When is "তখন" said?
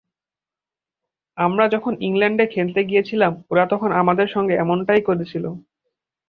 3.71-3.89